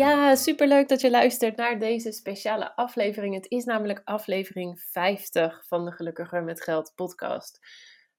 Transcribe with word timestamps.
Ja, 0.00 0.34
superleuk 0.34 0.88
dat 0.88 1.00
je 1.00 1.10
luistert 1.10 1.56
naar 1.56 1.78
deze 1.78 2.12
speciale 2.12 2.76
aflevering. 2.76 3.34
Het 3.34 3.50
is 3.50 3.64
namelijk 3.64 4.00
aflevering 4.04 4.80
50 4.80 5.66
van 5.66 5.84
de 5.84 5.92
Gelukkiger 5.92 6.44
met 6.44 6.62
Geld 6.62 6.92
podcast. 6.94 7.58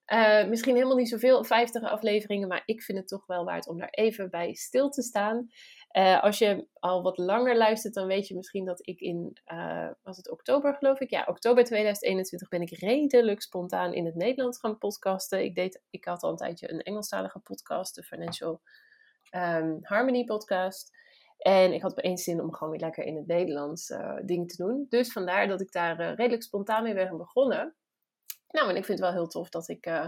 Uh, 0.06 0.46
misschien 0.48 0.74
helemaal 0.74 0.96
niet 0.96 1.08
zoveel, 1.08 1.44
50 1.44 1.82
afleveringen, 1.82 2.48
maar 2.48 2.62
ik 2.64 2.82
vind 2.82 2.98
het 2.98 3.08
toch 3.08 3.26
wel 3.26 3.44
waard 3.44 3.68
om 3.68 3.78
daar 3.78 3.88
even 3.90 4.30
bij 4.30 4.54
stil 4.54 4.90
te 4.90 5.02
staan. 5.02 5.46
Uh, 5.92 6.22
als 6.22 6.38
je 6.38 6.66
al 6.72 7.02
wat 7.02 7.18
langer 7.18 7.56
luistert, 7.56 7.94
dan 7.94 8.06
weet 8.06 8.28
je 8.28 8.36
misschien 8.36 8.64
dat 8.64 8.86
ik 8.86 9.00
in, 9.00 9.36
uh, 9.52 9.88
was 10.02 10.16
het 10.16 10.30
oktober 10.30 10.74
geloof 10.74 11.00
ik? 11.00 11.10
Ja, 11.10 11.24
oktober 11.28 11.64
2021 11.64 12.48
ben 12.48 12.60
ik 12.60 12.70
redelijk 12.70 13.42
spontaan 13.42 13.94
in 13.94 14.04
het 14.04 14.14
Nederlands 14.14 14.58
gaan 14.58 14.78
podcasten. 14.78 15.44
Ik, 15.44 15.54
deed, 15.54 15.82
ik 15.90 16.04
had 16.04 16.22
al 16.22 16.30
een 16.30 16.36
tijdje 16.36 16.72
een 16.72 16.82
Engelstalige 16.82 17.38
podcast, 17.38 17.94
de 17.94 18.02
Financial 18.02 18.60
um, 19.30 19.78
Harmony 19.82 20.24
podcast. 20.24 21.01
En 21.42 21.72
ik 21.72 21.82
had 21.82 21.90
opeens 21.90 22.24
zin 22.24 22.40
om 22.40 22.52
gewoon 22.52 22.72
weer 22.72 22.80
lekker 22.80 23.04
in 23.04 23.16
het 23.16 23.26
Nederlands 23.26 23.90
uh, 23.90 24.16
dingen 24.24 24.46
te 24.46 24.56
doen. 24.56 24.86
Dus 24.88 25.12
vandaar 25.12 25.48
dat 25.48 25.60
ik 25.60 25.72
daar 25.72 26.00
uh, 26.00 26.14
redelijk 26.14 26.42
spontaan 26.42 26.82
mee 26.82 26.94
ben 26.94 27.16
begonnen. 27.16 27.74
Nou, 28.48 28.68
en 28.68 28.76
ik 28.76 28.84
vind 28.84 28.98
het 28.98 29.08
wel 29.08 29.16
heel 29.16 29.26
tof 29.26 29.48
dat 29.48 29.68
ik 29.68 29.86
uh, 29.86 30.06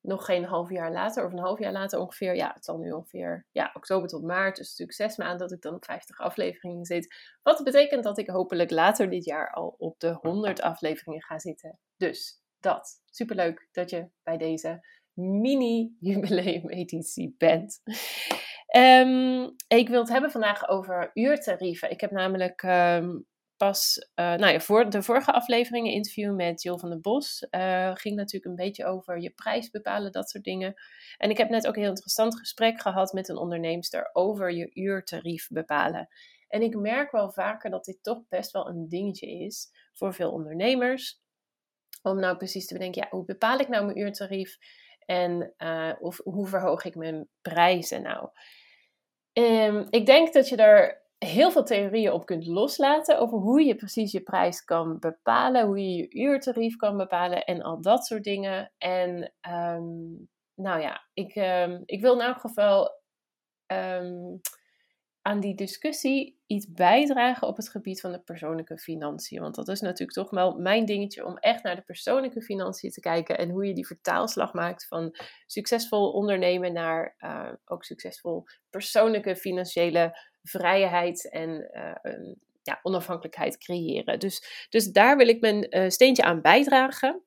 nog 0.00 0.24
geen 0.24 0.44
half 0.44 0.70
jaar 0.70 0.92
later, 0.92 1.24
of 1.24 1.32
een 1.32 1.38
half 1.38 1.58
jaar 1.58 1.72
later 1.72 1.98
ongeveer, 1.98 2.34
ja, 2.34 2.52
het 2.54 2.64
zal 2.64 2.78
nu 2.78 2.90
ongeveer, 2.90 3.46
ja, 3.50 3.70
oktober 3.74 4.08
tot 4.08 4.22
maart, 4.22 4.56
dus 4.56 4.68
natuurlijk 4.68 4.98
zes 4.98 5.16
maanden 5.16 5.38
dat 5.38 5.52
ik 5.52 5.62
dan 5.62 5.74
op 5.74 5.84
50 5.84 6.18
afleveringen 6.18 6.84
zit. 6.84 7.14
Wat 7.42 7.64
betekent 7.64 8.04
dat 8.04 8.18
ik 8.18 8.28
hopelijk 8.28 8.70
later 8.70 9.10
dit 9.10 9.24
jaar 9.24 9.52
al 9.52 9.74
op 9.78 10.00
de 10.00 10.18
100 10.20 10.60
afleveringen 10.60 11.22
ga 11.22 11.38
zitten. 11.38 11.78
Dus 11.96 12.42
dat. 12.60 13.00
Superleuk 13.10 13.68
dat 13.72 13.90
je 13.90 14.08
bij 14.22 14.36
deze 14.36 14.86
mini-jubileum-editie 15.14 17.34
bent. 17.38 17.80
Um, 18.76 19.54
ik 19.68 19.88
wil 19.88 20.00
het 20.00 20.08
hebben 20.08 20.30
vandaag 20.30 20.68
over 20.68 21.10
uurtarieven. 21.14 21.90
Ik 21.90 22.00
heb 22.00 22.10
namelijk 22.10 22.62
um, 22.62 23.26
pas, 23.56 24.08
uh, 24.14 24.34
nou 24.34 24.52
ja, 24.52 24.60
voor 24.60 24.90
de 24.90 25.02
vorige 25.02 25.32
aflevering 25.32 25.86
een 25.86 25.92
interview 25.92 26.34
met 26.34 26.62
Jill 26.62 26.76
van 26.76 26.90
der 26.90 27.00
Bos. 27.00 27.46
Uh, 27.50 27.90
ging 27.94 28.16
natuurlijk 28.16 28.44
een 28.44 28.64
beetje 28.64 28.84
over 28.84 29.20
je 29.20 29.30
prijs 29.30 29.70
bepalen, 29.70 30.12
dat 30.12 30.30
soort 30.30 30.44
dingen. 30.44 30.74
En 31.16 31.30
ik 31.30 31.36
heb 31.36 31.48
net 31.48 31.66
ook 31.66 31.74
een 31.74 31.80
heel 31.80 31.90
interessant 31.90 32.38
gesprek 32.38 32.80
gehad 32.80 33.12
met 33.12 33.28
een 33.28 33.36
onderneemster 33.36 34.10
over 34.12 34.52
je 34.52 34.70
uurtarief 34.74 35.48
bepalen. 35.48 36.08
En 36.48 36.62
ik 36.62 36.76
merk 36.76 37.10
wel 37.10 37.30
vaker 37.30 37.70
dat 37.70 37.84
dit 37.84 38.02
toch 38.02 38.28
best 38.28 38.50
wel 38.50 38.68
een 38.68 38.88
dingetje 38.88 39.30
is 39.30 39.70
voor 39.92 40.14
veel 40.14 40.30
ondernemers. 40.30 41.20
Om 42.02 42.20
nou 42.20 42.36
precies 42.36 42.66
te 42.66 42.74
bedenken, 42.74 43.02
ja, 43.02 43.08
hoe 43.10 43.24
bepaal 43.24 43.58
ik 43.58 43.68
nou 43.68 43.84
mijn 43.84 43.98
uurtarief? 43.98 44.56
En 45.06 45.54
uh, 45.58 45.92
of 46.00 46.20
hoe 46.24 46.46
verhoog 46.46 46.84
ik 46.84 46.94
mijn 46.94 47.28
prijzen 47.42 48.02
nou? 48.02 48.28
Um, 49.32 49.86
ik 49.90 50.06
denk 50.06 50.32
dat 50.32 50.48
je 50.48 50.56
er 50.56 51.02
heel 51.18 51.50
veel 51.50 51.64
theorieën 51.64 52.12
op 52.12 52.26
kunt 52.26 52.46
loslaten 52.46 53.18
over 53.18 53.38
hoe 53.38 53.64
je 53.64 53.74
precies 53.74 54.12
je 54.12 54.20
prijs 54.20 54.64
kan 54.64 54.98
bepalen, 54.98 55.66
hoe 55.66 55.78
je 55.78 55.96
je 55.96 56.08
uurtarief 56.10 56.76
kan 56.76 56.96
bepalen 56.96 57.44
en 57.44 57.62
al 57.62 57.80
dat 57.80 58.06
soort 58.06 58.24
dingen. 58.24 58.72
En 58.78 59.32
um, 59.48 60.28
nou 60.54 60.80
ja, 60.80 61.06
ik, 61.14 61.34
um, 61.36 61.82
ik 61.84 62.00
wil 62.00 62.14
in 62.14 62.20
elk 62.20 62.40
geval 62.40 63.00
aan 65.22 65.40
die 65.40 65.54
discussie 65.54 66.40
iets 66.46 66.72
bijdragen 66.72 67.48
op 67.48 67.56
het 67.56 67.68
gebied 67.68 68.00
van 68.00 68.12
de 68.12 68.20
persoonlijke 68.20 68.78
financiën. 68.78 69.40
Want 69.40 69.54
dat 69.54 69.68
is 69.68 69.80
natuurlijk 69.80 70.18
toch 70.18 70.30
wel 70.30 70.58
mijn 70.58 70.84
dingetje 70.84 71.26
om 71.26 71.36
echt 71.36 71.62
naar 71.62 71.76
de 71.76 71.82
persoonlijke 71.82 72.42
financiën 72.42 72.90
te 72.90 73.00
kijken 73.00 73.38
en 73.38 73.50
hoe 73.50 73.66
je 73.66 73.74
die 73.74 73.86
vertaalslag 73.86 74.52
maakt 74.52 74.86
van 74.86 75.16
succesvol 75.46 76.10
ondernemen 76.10 76.72
naar 76.72 77.14
uh, 77.18 77.52
ook 77.64 77.84
succesvol 77.84 78.44
persoonlijke 78.70 79.36
financiële 79.36 80.18
vrijheid 80.42 81.30
en 81.30 81.70
uh, 81.72 82.34
ja, 82.62 82.78
onafhankelijkheid 82.82 83.58
creëren. 83.58 84.18
Dus, 84.18 84.66
dus 84.70 84.86
daar 84.86 85.16
wil 85.16 85.28
ik 85.28 85.40
mijn 85.40 85.76
uh, 85.76 85.88
steentje 85.88 86.22
aan 86.22 86.40
bijdragen. 86.40 87.22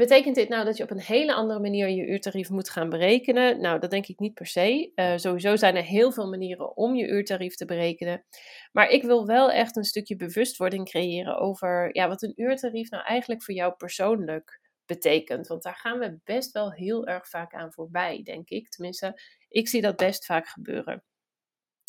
Betekent 0.00 0.34
dit 0.34 0.48
nou 0.48 0.64
dat 0.64 0.76
je 0.76 0.82
op 0.82 0.90
een 0.90 1.00
hele 1.00 1.34
andere 1.34 1.60
manier 1.60 1.88
je 1.88 2.06
uurtarief 2.06 2.50
moet 2.50 2.70
gaan 2.70 2.88
berekenen? 2.88 3.60
Nou, 3.60 3.78
dat 3.78 3.90
denk 3.90 4.06
ik 4.06 4.18
niet 4.18 4.34
per 4.34 4.46
se. 4.46 4.92
Uh, 4.94 5.16
sowieso 5.16 5.56
zijn 5.56 5.76
er 5.76 5.82
heel 5.82 6.12
veel 6.12 6.28
manieren 6.28 6.76
om 6.76 6.94
je 6.94 7.08
uurtarief 7.08 7.54
te 7.54 7.64
berekenen. 7.64 8.24
Maar 8.72 8.88
ik 8.88 9.02
wil 9.02 9.26
wel 9.26 9.50
echt 9.50 9.76
een 9.76 9.84
stukje 9.84 10.16
bewustwording 10.16 10.84
creëren 10.84 11.38
over 11.38 11.96
ja, 11.96 12.08
wat 12.08 12.22
een 12.22 12.32
uurtarief 12.36 12.90
nou 12.90 13.04
eigenlijk 13.04 13.42
voor 13.42 13.54
jou 13.54 13.72
persoonlijk 13.72 14.60
betekent. 14.86 15.46
Want 15.46 15.62
daar 15.62 15.76
gaan 15.76 15.98
we 15.98 16.18
best 16.24 16.52
wel 16.52 16.72
heel 16.72 17.06
erg 17.06 17.28
vaak 17.28 17.54
aan 17.54 17.72
voorbij, 17.72 18.22
denk 18.22 18.48
ik. 18.48 18.68
Tenminste, 18.68 19.20
ik 19.48 19.68
zie 19.68 19.80
dat 19.80 19.96
best 19.96 20.24
vaak 20.24 20.48
gebeuren. 20.48 21.04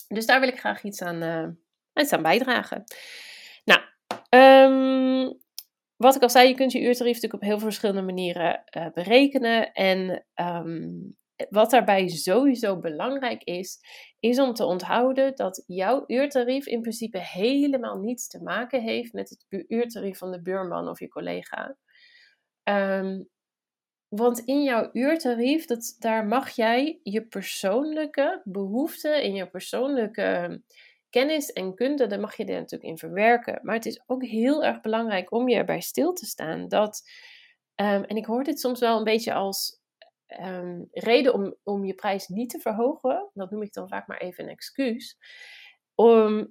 Dus 0.07 0.25
daar 0.25 0.39
wil 0.39 0.49
ik 0.49 0.59
graag 0.59 0.83
iets 0.83 1.01
aan, 1.01 1.23
uh, 1.23 1.47
iets 2.03 2.13
aan 2.13 2.21
bijdragen. 2.21 2.83
Nou, 3.63 3.81
um, 4.29 5.40
wat 6.01 6.15
ik 6.15 6.21
al 6.21 6.29
zei, 6.29 6.47
je 6.47 6.55
kunt 6.55 6.71
je 6.71 6.81
uurtarief 6.81 7.13
natuurlijk 7.13 7.43
op 7.43 7.49
heel 7.49 7.59
verschillende 7.59 8.01
manieren 8.01 8.63
uh, 8.77 8.85
berekenen. 8.93 9.71
En 9.71 10.25
um, 10.35 11.15
wat 11.49 11.69
daarbij 11.69 12.07
sowieso 12.07 12.79
belangrijk 12.79 13.43
is, 13.43 13.79
is 14.19 14.39
om 14.39 14.53
te 14.53 14.65
onthouden 14.65 15.35
dat 15.35 15.63
jouw 15.67 16.03
uurtarief 16.07 16.65
in 16.65 16.81
principe 16.81 17.19
helemaal 17.19 17.99
niets 17.99 18.27
te 18.27 18.43
maken 18.43 18.81
heeft 18.81 19.13
met 19.13 19.29
het 19.29 19.65
uurtarief 19.67 20.17
van 20.17 20.31
de 20.31 20.41
buurman 20.41 20.87
of 20.87 20.99
je 20.99 21.07
collega. 21.07 21.77
Um, 22.63 23.29
want 24.07 24.39
in 24.39 24.63
jouw 24.63 24.89
uurtarief, 24.93 25.65
dat, 25.65 25.95
daar 25.99 26.25
mag 26.25 26.49
jij 26.49 26.99
je 27.03 27.25
persoonlijke 27.25 28.41
behoeften 28.43 29.21
en 29.21 29.33
je 29.33 29.49
persoonlijke 29.49 30.61
kennis 31.11 31.51
en 31.51 31.75
kunde, 31.75 32.07
daar 32.07 32.19
mag 32.19 32.37
je 32.37 32.45
er 32.45 32.59
natuurlijk 32.59 32.91
in 32.91 32.97
verwerken. 32.97 33.59
Maar 33.61 33.75
het 33.75 33.85
is 33.85 34.03
ook 34.05 34.23
heel 34.23 34.63
erg 34.63 34.81
belangrijk 34.81 35.31
om 35.31 35.49
je 35.49 35.55
erbij 35.55 35.81
stil 35.81 36.13
te 36.13 36.25
staan 36.25 36.67
dat, 36.67 37.01
um, 37.75 38.03
en 38.03 38.15
ik 38.15 38.25
hoor 38.25 38.43
dit 38.43 38.59
soms 38.59 38.79
wel 38.79 38.97
een 38.97 39.03
beetje 39.03 39.33
als 39.33 39.81
um, 40.41 40.87
reden 40.91 41.33
om, 41.33 41.55
om 41.63 41.85
je 41.85 41.93
prijs 41.93 42.27
niet 42.27 42.49
te 42.49 42.59
verhogen, 42.59 43.29
dat 43.33 43.51
noem 43.51 43.61
ik 43.61 43.73
dan 43.73 43.87
vaak 43.87 44.07
maar 44.07 44.17
even 44.17 44.43
een 44.43 44.49
excuus, 44.49 45.17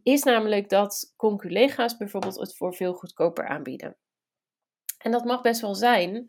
is 0.02 0.22
namelijk 0.22 0.68
dat 0.68 1.12
conculega's 1.16 1.96
bijvoorbeeld 1.96 2.38
het 2.38 2.56
voor 2.56 2.74
veel 2.74 2.92
goedkoper 2.92 3.46
aanbieden. 3.46 3.96
En 4.98 5.10
dat 5.10 5.24
mag 5.24 5.40
best 5.40 5.60
wel 5.60 5.74
zijn. 5.74 6.26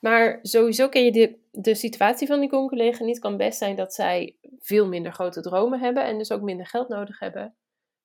Maar 0.00 0.38
sowieso 0.42 0.88
ken 0.88 1.04
je 1.04 1.12
de, 1.12 1.38
de 1.50 1.74
situatie 1.74 2.26
van 2.26 2.40
die 2.40 2.48
conculega 2.48 3.04
niet. 3.04 3.14
Het 3.14 3.24
kan 3.24 3.36
best 3.36 3.58
zijn 3.58 3.76
dat 3.76 3.94
zij 3.94 4.36
veel 4.60 4.88
minder 4.88 5.12
grote 5.12 5.40
dromen 5.40 5.80
hebben 5.80 6.04
en 6.04 6.18
dus 6.18 6.32
ook 6.32 6.42
minder 6.42 6.66
geld 6.66 6.88
nodig 6.88 7.18
hebben 7.18 7.56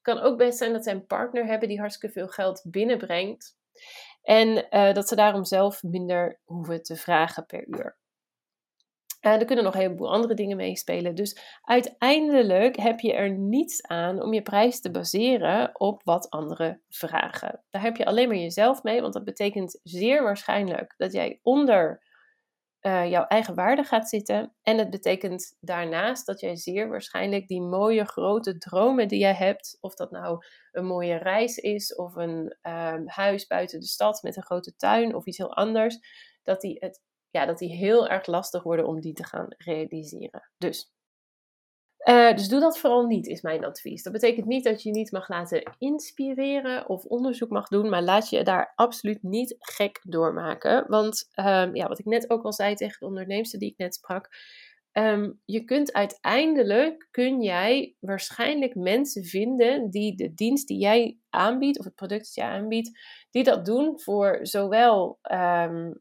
kan 0.02 0.20
ook 0.20 0.38
best 0.38 0.58
zijn 0.58 0.74
dat 0.74 0.84
zij 0.84 0.94
een 0.94 1.06
partner 1.06 1.46
hebben 1.46 1.68
die 1.68 1.80
hartstikke 1.80 2.20
veel 2.20 2.28
geld 2.28 2.66
binnenbrengt. 2.68 3.58
En 4.22 4.68
uh, 4.70 4.94
dat 4.94 5.08
ze 5.08 5.16
daarom 5.16 5.46
zelf 5.46 5.84
minder 5.84 6.40
hoeven 6.44 6.84
te 6.84 6.96
vragen 6.96 7.46
per 7.46 7.68
uur. 7.68 7.98
Uh, 9.22 9.34
er 9.34 9.46
kunnen 9.46 9.64
nog 9.64 9.74
een 9.74 9.80
heleboel 9.80 10.12
andere 10.12 10.34
dingen 10.34 10.58
meespelen. 10.58 11.16
Dus 11.16 11.60
uiteindelijk 11.62 12.76
heb 12.76 13.00
je 13.00 13.14
er 13.14 13.30
niets 13.38 13.84
aan 13.88 14.22
om 14.22 14.34
je 14.34 14.42
prijs 14.42 14.82
te 14.82 14.92
baseren 14.92 15.80
op 15.80 16.02
wat 16.04 16.30
anderen 16.30 16.82
vragen. 16.90 17.64
Daar 17.70 17.82
heb 17.82 17.98
je 17.98 18.06
alleen 18.06 18.28
maar 18.28 18.38
jezelf 18.38 18.84
mee, 18.84 19.02
want 19.02 19.14
dat 19.14 19.24
betekent 19.24 19.80
zeer 19.84 20.24
waarschijnlijk 20.24 20.94
dat 20.98 21.12
jij 21.12 21.40
onder 21.44 22.08
uh, 22.82 23.10
jouw 23.10 23.26
eigen 23.26 23.56
waarde 23.56 23.84
gaat 23.84 24.10
zitten. 24.10 24.56
En 24.62 24.78
het 24.78 24.90
betekent 24.90 25.58
daarnaast 25.60 26.26
dat 26.26 26.40
jij 26.40 26.56
zeer 26.56 26.90
waarschijnlijk 26.90 27.48
die 27.48 27.62
mooie 27.62 28.06
grote 28.06 28.58
dromen 28.58 29.08
die 29.08 29.20
jij 29.20 29.34
hebt, 29.34 29.78
of 29.82 29.94
dat 29.94 30.12
nou 30.12 30.46
een 30.72 30.86
mooie 30.86 31.16
reis 31.16 31.58
is 31.58 31.96
of 31.96 32.16
een 32.16 32.58
um, 32.62 33.08
huis 33.08 33.48
buiten 33.48 33.80
de 33.80 33.86
stad 33.86 34.22
met 34.22 34.36
een 34.36 34.44
grote 34.44 34.76
tuin 34.76 35.16
of 35.16 35.26
iets 35.26 35.38
heel 35.38 35.56
anders, 35.56 35.98
dat 36.44 36.62
die, 36.62 36.78
het, 36.80 37.02
ja, 37.30 37.46
dat 37.46 37.58
die 37.58 37.76
heel 37.76 38.08
erg 38.08 38.26
lastig 38.26 38.64
worden 38.64 38.88
om 38.88 39.00
die 39.00 39.14
te 39.14 39.26
gaan 39.26 39.48
realiseren. 39.58 40.52
Dus 40.58 40.94
Eh, 42.00 42.34
dus 42.36 42.48
doe 42.48 42.60
dat 42.60 42.80
vooral 42.80 43.06
niet, 43.06 43.28
is 43.28 43.42
mijn 43.42 43.66
advies. 43.66 44.04
Dat 44.04 44.14
betekent 44.14 44.46
niet 44.46 44.64
dat 44.64 44.84
je 44.84 44.90
je 44.90 44.96
niet 44.96 45.12
mag 45.12 45.30
laten 45.30 45.76
inspireren 45.78 46.90
of 46.90 47.06
onderzoek 47.06 47.50
mag 47.50 47.68
doen, 47.68 47.90
maar 47.90 48.02
laat 48.04 48.30
je 48.30 48.44
daar 48.44 48.72
absoluut 48.76 49.24
niet 49.24 49.56
gek 49.60 50.00
doormaken. 50.04 50.86
Want 50.88 51.30
ehm, 51.34 51.76
ja, 51.76 51.88
wat 51.88 52.00
ik 52.00 52.06
net 52.06 52.30
ook 52.30 52.44
al 52.44 52.54
zei 52.54 52.76
tegen 52.76 53.00
de 53.00 53.06
onderneemster 53.06 53.60
die 53.60 53.72
ik 53.72 53.78
net 53.78 53.94
sprak, 53.96 54.30
ehm, 54.92 55.32
je 55.46 55.64
kunt 55.64 55.94
uiteindelijk, 55.94 57.08
kun 57.12 57.42
jij 57.42 57.96
waarschijnlijk 58.00 58.76
mensen 58.76 59.24
vinden 59.26 59.90
die 59.90 60.16
de 60.16 60.34
dienst 60.34 60.68
die 60.68 60.80
jij 60.80 61.18
aanbiedt, 61.30 61.80
of 61.80 61.86
het 61.86 61.96
product 61.96 62.24
dat 62.26 62.34
jij 62.34 62.48
aanbiedt, 62.48 63.00
die 63.32 63.44
dat 63.44 63.66
doen 63.66 64.00
voor 64.00 64.40
zowel 64.42 65.20
ehm, 65.22 65.92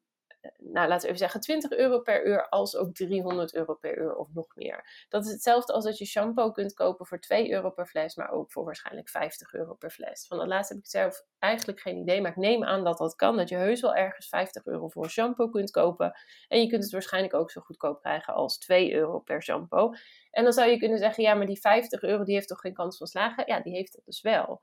nou 0.58 0.88
laten 0.88 1.00
we 1.00 1.06
even 1.06 1.18
zeggen, 1.18 1.40
20 1.40 1.70
euro 1.70 2.00
per 2.00 2.26
uur 2.26 2.48
als 2.48 2.76
ook 2.76 2.94
300 2.94 3.54
euro 3.54 3.74
per 3.74 3.98
uur 3.98 4.16
of 4.16 4.28
nog 4.34 4.56
meer. 4.56 5.06
Dat 5.08 5.24
is 5.24 5.30
hetzelfde 5.30 5.72
als 5.72 5.84
dat 5.84 5.98
je 5.98 6.04
shampoo 6.04 6.50
kunt 6.50 6.74
kopen 6.74 7.06
voor 7.06 7.20
2 7.20 7.50
euro 7.50 7.70
per 7.70 7.86
fles, 7.86 8.16
maar 8.16 8.30
ook 8.30 8.52
voor 8.52 8.64
waarschijnlijk 8.64 9.08
50 9.08 9.52
euro 9.52 9.74
per 9.74 9.90
fles. 9.90 10.26
Van 10.26 10.38
dat 10.38 10.46
laatste 10.46 10.74
heb 10.74 10.82
ik 10.82 10.90
zelf 10.90 11.24
eigenlijk 11.38 11.80
geen 11.80 11.96
idee, 11.96 12.20
maar 12.20 12.30
ik 12.30 12.36
neem 12.36 12.64
aan 12.64 12.84
dat 12.84 12.98
dat 12.98 13.14
kan. 13.14 13.36
Dat 13.36 13.48
je 13.48 13.56
heus 13.56 13.80
wel 13.80 13.94
ergens 13.94 14.28
50 14.28 14.66
euro 14.66 14.88
voor 14.88 15.10
shampoo 15.10 15.48
kunt 15.48 15.70
kopen. 15.70 16.12
En 16.48 16.60
je 16.60 16.68
kunt 16.68 16.82
het 16.82 16.92
waarschijnlijk 16.92 17.34
ook 17.34 17.50
zo 17.50 17.60
goedkoop 17.60 18.00
krijgen 18.00 18.34
als 18.34 18.58
2 18.58 18.94
euro 18.94 19.18
per 19.18 19.42
shampoo. 19.42 19.92
En 20.30 20.44
dan 20.44 20.52
zou 20.52 20.70
je 20.70 20.78
kunnen 20.78 20.98
zeggen, 20.98 21.22
ja, 21.24 21.34
maar 21.34 21.46
die 21.46 21.60
50 21.60 22.02
euro 22.02 22.24
die 22.24 22.34
heeft 22.34 22.48
toch 22.48 22.60
geen 22.60 22.74
kans 22.74 22.96
van 22.96 23.06
slagen? 23.06 23.44
Ja, 23.46 23.60
die 23.60 23.72
heeft 23.72 23.92
dat 23.92 24.04
dus 24.04 24.20
wel. 24.20 24.60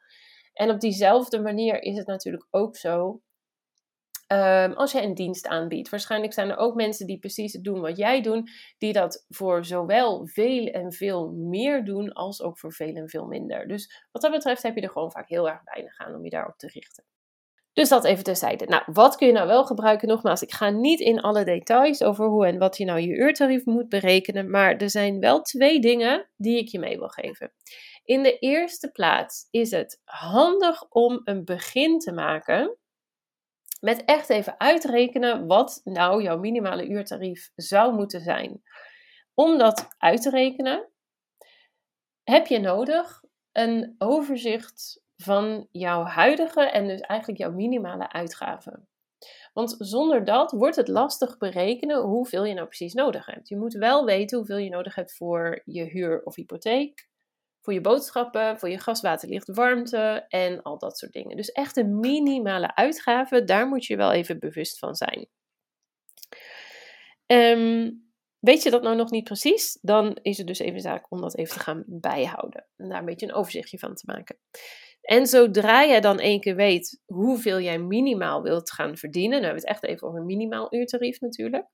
En 0.53 0.69
op 0.69 0.79
diezelfde 0.79 1.41
manier 1.41 1.81
is 1.81 1.97
het 1.97 2.07
natuurlijk 2.07 2.47
ook 2.49 2.75
zo 2.75 3.21
Ehm, 4.27 4.71
als 4.71 4.91
jij 4.91 5.03
een 5.03 5.13
dienst 5.13 5.47
aanbiedt. 5.47 5.89
Waarschijnlijk 5.89 6.33
zijn 6.33 6.49
er 6.49 6.57
ook 6.57 6.75
mensen 6.75 7.07
die 7.07 7.19
precies 7.19 7.53
het 7.53 7.63
doen 7.63 7.81
wat 7.81 7.97
jij 7.97 8.21
doet, 8.21 8.51
die 8.77 8.93
dat 8.93 9.25
voor 9.29 9.65
zowel 9.65 10.27
veel 10.27 10.65
en 10.65 10.91
veel 10.91 11.31
meer 11.31 11.83
doen, 11.83 12.13
als 12.13 12.41
ook 12.41 12.59
voor 12.59 12.73
veel 12.73 12.95
en 12.95 13.09
veel 13.09 13.25
minder. 13.25 13.67
Dus 13.67 14.07
wat 14.11 14.21
dat 14.21 14.31
betreft 14.31 14.63
heb 14.63 14.75
je 14.75 14.81
er 14.81 14.89
gewoon 14.89 15.11
vaak 15.11 15.29
heel 15.29 15.49
erg 15.49 15.61
weinig 15.63 15.99
aan 15.99 16.15
om 16.15 16.23
je 16.23 16.29
daarop 16.29 16.57
te 16.57 16.67
richten. 16.67 17.03
Dus 17.73 17.89
dat 17.89 18.03
even 18.03 18.23
terzijde. 18.23 18.65
Nou, 18.65 18.83
wat 18.85 19.15
kun 19.15 19.27
je 19.27 19.33
nou 19.33 19.47
wel 19.47 19.65
gebruiken? 19.65 20.07
Nogmaals, 20.07 20.41
ik 20.41 20.53
ga 20.53 20.69
niet 20.69 20.99
in 20.99 21.21
alle 21.21 21.43
details 21.43 22.03
over 22.03 22.25
hoe 22.25 22.45
en 22.45 22.57
wat 22.57 22.77
je 22.77 22.85
nou 22.85 22.99
je 22.99 23.15
uurtarief 23.15 23.65
moet 23.65 23.89
berekenen, 23.89 24.49
maar 24.49 24.75
er 24.75 24.89
zijn 24.89 25.19
wel 25.19 25.41
twee 25.41 25.79
dingen 25.79 26.29
die 26.35 26.57
ik 26.57 26.67
je 26.67 26.79
mee 26.79 26.97
wil 26.97 27.07
geven. 27.07 27.51
In 28.03 28.23
de 28.23 28.39
eerste 28.39 28.91
plaats 28.91 29.47
is 29.51 29.71
het 29.71 30.01
handig 30.03 30.89
om 30.89 31.21
een 31.23 31.45
begin 31.45 31.99
te 31.99 32.11
maken 32.11 32.77
met 33.85 34.05
echt 34.05 34.29
even 34.29 34.59
uitrekenen 34.59 35.47
wat 35.47 35.81
nou 35.83 36.23
jouw 36.23 36.37
minimale 36.37 36.87
uurtarief 36.87 37.51
zou 37.55 37.93
moeten 37.93 38.21
zijn. 38.21 38.61
Om 39.33 39.57
dat 39.57 39.87
uit 39.97 40.21
te 40.21 40.29
rekenen 40.29 40.89
heb 42.23 42.47
je 42.47 42.59
nodig 42.59 43.23
een 43.51 43.95
overzicht 43.97 45.03
van 45.15 45.67
jouw 45.71 46.03
huidige 46.03 46.61
en 46.61 46.87
dus 46.87 46.99
eigenlijk 46.99 47.39
jouw 47.39 47.51
minimale 47.51 48.11
uitgaven. 48.11 48.87
Want 49.53 49.75
zonder 49.79 50.25
dat 50.25 50.51
wordt 50.51 50.75
het 50.75 50.87
lastig 50.87 51.37
berekenen 51.37 52.01
hoeveel 52.01 52.45
je 52.45 52.53
nou 52.53 52.67
precies 52.67 52.93
nodig 52.93 53.25
hebt. 53.25 53.49
Je 53.49 53.57
moet 53.57 53.73
wel 53.73 54.05
weten 54.05 54.37
hoeveel 54.37 54.57
je 54.57 54.69
nodig 54.69 54.95
hebt 54.95 55.15
voor 55.15 55.61
je 55.65 55.83
huur 55.83 56.21
of 56.23 56.35
hypotheek, 56.35 57.09
voor 57.65 57.73
je 57.73 57.81
boodschappen, 57.81 58.59
voor 58.59 58.69
je 58.69 58.79
gas, 58.79 59.01
water, 59.01 59.29
licht, 59.29 59.55
warmte 59.55 60.25
en 60.27 60.61
al 60.61 60.77
dat 60.77 60.97
soort 60.97 61.11
dingen. 61.11 61.37
Dus 61.37 61.51
echt 61.51 61.77
een 61.77 61.99
minimale 61.99 62.75
uitgave, 62.75 63.43
daar 63.43 63.67
moet 63.67 63.85
je 63.85 63.95
wel 63.95 64.11
even 64.11 64.39
bewust 64.39 64.79
van 64.79 64.95
zijn. 64.95 65.27
Ehm, 67.25 67.91
weet 68.39 68.63
je 68.63 68.69
dat 68.69 68.81
nou 68.81 68.95
nog 68.95 69.11
niet 69.11 69.23
precies? 69.23 69.77
Dan 69.81 70.17
is 70.21 70.37
het 70.37 70.47
dus 70.47 70.59
even 70.59 70.81
zaak 70.81 71.11
om 71.11 71.21
dat 71.21 71.37
even 71.37 71.53
te 71.53 71.59
gaan 71.59 71.83
bijhouden. 71.87 72.67
En 72.75 72.89
daar 72.89 72.99
een 72.99 73.05
beetje 73.05 73.27
een 73.27 73.33
overzichtje 73.33 73.79
van 73.79 73.95
te 73.95 74.03
maken. 74.05 74.37
En 75.01 75.27
zodra 75.27 75.85
jij 75.85 76.01
dan 76.01 76.19
één 76.19 76.39
keer 76.39 76.55
weet 76.55 77.01
hoeveel 77.05 77.59
jij 77.59 77.79
minimaal 77.79 78.41
wilt 78.41 78.71
gaan 78.71 78.97
verdienen, 78.97 79.41
nou 79.41 79.43
hebben 79.43 79.61
we 79.61 79.67
het 79.67 79.77
echt 79.77 79.91
even 79.91 80.07
over 80.07 80.19
een 80.19 80.25
minimaal 80.25 80.73
uurtarief 80.73 81.19
natuurlijk. 81.19 81.65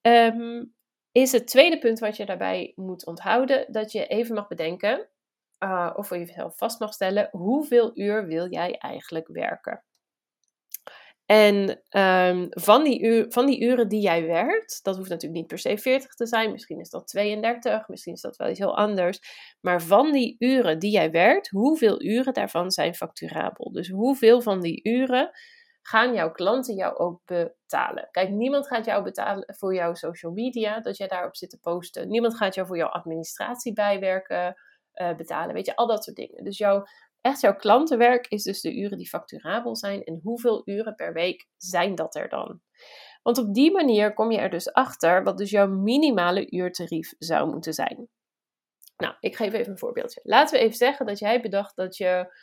Um, 0.00 0.75
is 1.16 1.32
het 1.32 1.46
tweede 1.46 1.78
punt 1.78 1.98
wat 1.98 2.16
je 2.16 2.26
daarbij 2.26 2.72
moet 2.74 3.06
onthouden 3.06 3.72
dat 3.72 3.92
je 3.92 4.06
even 4.06 4.34
mag 4.34 4.48
bedenken, 4.48 5.08
uh, 5.58 5.92
of 5.94 6.06
voor 6.06 6.18
jezelf 6.18 6.56
vast 6.56 6.80
mag 6.80 6.92
stellen, 6.92 7.28
hoeveel 7.30 7.90
uur 7.94 8.26
wil 8.26 8.50
jij 8.50 8.78
eigenlijk 8.78 9.28
werken? 9.28 9.84
En 11.26 11.80
um, 11.90 12.46
van, 12.50 12.84
die 12.84 13.02
uur, 13.02 13.26
van 13.28 13.46
die 13.46 13.60
uren 13.60 13.88
die 13.88 14.00
jij 14.00 14.26
werkt, 14.26 14.80
dat 14.82 14.96
hoeft 14.96 15.08
natuurlijk 15.08 15.40
niet 15.40 15.48
per 15.48 15.58
se 15.58 15.78
40 15.78 16.14
te 16.14 16.26
zijn, 16.26 16.52
misschien 16.52 16.80
is 16.80 16.90
dat 16.90 17.08
32, 17.08 17.88
misschien 17.88 18.14
is 18.14 18.20
dat 18.20 18.36
wel 18.36 18.50
iets 18.50 18.58
heel 18.58 18.76
anders. 18.76 19.20
Maar 19.60 19.82
van 19.82 20.12
die 20.12 20.36
uren 20.38 20.78
die 20.78 20.90
jij 20.90 21.10
werkt, 21.10 21.48
hoeveel 21.48 22.02
uren 22.02 22.34
daarvan 22.34 22.70
zijn 22.70 22.94
facturabel? 22.94 23.72
Dus 23.72 23.88
hoeveel 23.88 24.40
van 24.40 24.60
die 24.60 24.80
uren 24.82 25.30
gaan 25.86 26.14
jouw 26.14 26.30
klanten 26.30 26.74
jou 26.74 26.96
ook 26.96 27.20
betalen. 27.24 28.08
Kijk, 28.10 28.30
niemand 28.30 28.66
gaat 28.66 28.84
jou 28.84 29.02
betalen 29.02 29.54
voor 29.58 29.74
jouw 29.74 29.94
social 29.94 30.32
media, 30.32 30.80
dat 30.80 30.96
jij 30.96 31.08
daarop 31.08 31.36
zit 31.36 31.50
te 31.50 31.58
posten. 31.58 32.08
Niemand 32.08 32.36
gaat 32.36 32.54
jou 32.54 32.66
voor 32.66 32.76
jouw 32.76 32.88
administratie 32.88 33.72
bijwerken 33.72 34.56
uh, 34.94 35.14
betalen. 35.14 35.54
Weet 35.54 35.66
je, 35.66 35.76
al 35.76 35.86
dat 35.86 36.04
soort 36.04 36.16
dingen. 36.16 36.44
Dus 36.44 36.58
jouw, 36.58 36.84
echt 37.20 37.40
jouw 37.40 37.56
klantenwerk 37.56 38.26
is 38.26 38.42
dus 38.42 38.60
de 38.60 38.76
uren 38.76 38.98
die 38.98 39.08
facturabel 39.08 39.76
zijn. 39.76 40.02
En 40.02 40.20
hoeveel 40.22 40.62
uren 40.64 40.94
per 40.94 41.12
week 41.12 41.46
zijn 41.56 41.94
dat 41.94 42.14
er 42.14 42.28
dan? 42.28 42.60
Want 43.22 43.38
op 43.38 43.54
die 43.54 43.72
manier 43.72 44.14
kom 44.14 44.30
je 44.30 44.38
er 44.38 44.50
dus 44.50 44.72
achter 44.72 45.22
wat 45.22 45.38
dus 45.38 45.50
jouw 45.50 45.68
minimale 45.68 46.50
uurtarief 46.50 47.14
zou 47.18 47.50
moeten 47.50 47.72
zijn. 47.72 48.08
Nou, 48.96 49.14
ik 49.20 49.36
geef 49.36 49.52
even 49.52 49.72
een 49.72 49.78
voorbeeldje. 49.78 50.20
Laten 50.22 50.58
we 50.58 50.64
even 50.64 50.76
zeggen 50.76 51.06
dat 51.06 51.18
jij 51.18 51.40
bedacht 51.40 51.76
dat 51.76 51.96
je 51.96 52.36